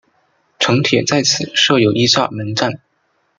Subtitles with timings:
[0.57, 2.81] 城铁在此设有伊萨尔门站。